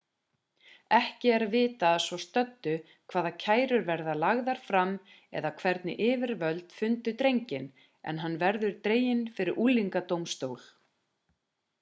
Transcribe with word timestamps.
ekki 0.99 1.29
er 1.33 1.43
vitað 1.55 1.97
að 1.97 1.99
svo 2.05 2.17
stöddu 2.23 2.73
hvaða 3.13 3.31
kærur 3.43 3.85
verða 3.89 4.15
lagðar 4.23 4.61
fram 4.69 4.95
eða 5.41 5.51
hvernig 5.59 6.01
yfirvöld 6.07 6.75
fundu 6.79 7.15
drenginn 7.21 7.69
en 8.13 8.23
hann 8.25 8.39
verður 8.47 8.75
dreginn 8.89 9.23
fyrir 9.37 9.61
unglingadómstól 9.67 10.59